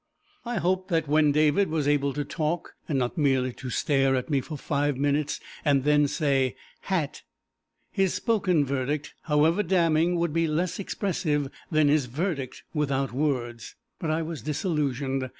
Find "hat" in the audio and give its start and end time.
6.85-7.21